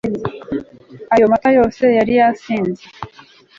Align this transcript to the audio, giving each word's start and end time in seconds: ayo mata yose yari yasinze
ayo 1.13 1.25
mata 1.31 1.49
yose 1.57 1.83
yari 1.97 2.13
yasinze 2.19 2.83